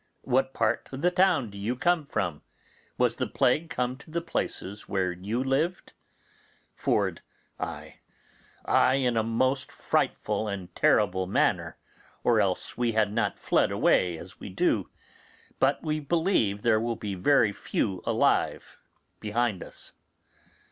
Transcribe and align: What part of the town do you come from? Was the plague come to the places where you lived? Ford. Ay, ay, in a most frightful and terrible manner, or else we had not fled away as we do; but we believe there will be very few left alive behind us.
What 0.23 0.51
part 0.51 0.89
of 0.91 1.03
the 1.03 1.11
town 1.11 1.51
do 1.51 1.59
you 1.59 1.75
come 1.75 2.07
from? 2.07 2.41
Was 2.97 3.17
the 3.17 3.27
plague 3.27 3.69
come 3.69 3.97
to 3.97 4.09
the 4.09 4.19
places 4.19 4.89
where 4.89 5.11
you 5.11 5.43
lived? 5.43 5.93
Ford. 6.73 7.21
Ay, 7.59 7.99
ay, 8.65 8.95
in 8.95 9.15
a 9.15 9.21
most 9.21 9.71
frightful 9.71 10.47
and 10.47 10.73
terrible 10.75 11.27
manner, 11.27 11.77
or 12.23 12.41
else 12.41 12.75
we 12.75 12.93
had 12.93 13.13
not 13.13 13.37
fled 13.37 13.69
away 13.69 14.17
as 14.17 14.39
we 14.39 14.49
do; 14.49 14.89
but 15.59 15.83
we 15.83 15.99
believe 15.99 16.63
there 16.63 16.79
will 16.79 16.95
be 16.95 17.13
very 17.13 17.51
few 17.53 17.97
left 17.97 18.07
alive 18.07 18.79
behind 19.19 19.61
us. 19.61 19.91